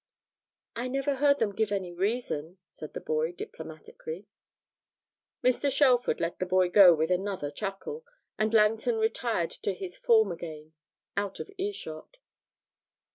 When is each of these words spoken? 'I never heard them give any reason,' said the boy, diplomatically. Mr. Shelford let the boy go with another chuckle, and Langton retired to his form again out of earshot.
'I 0.75 0.87
never 0.87 1.13
heard 1.17 1.37
them 1.37 1.53
give 1.53 1.71
any 1.71 1.93
reason,' 1.93 2.57
said 2.67 2.95
the 2.95 2.99
boy, 2.99 3.33
diplomatically. 3.33 4.25
Mr. 5.43 5.71
Shelford 5.71 6.19
let 6.19 6.39
the 6.39 6.45
boy 6.47 6.69
go 6.69 6.95
with 6.95 7.11
another 7.11 7.51
chuckle, 7.51 8.03
and 8.35 8.51
Langton 8.51 8.95
retired 8.95 9.51
to 9.51 9.75
his 9.75 9.95
form 9.97 10.31
again 10.31 10.73
out 11.15 11.39
of 11.39 11.51
earshot. 11.59 12.17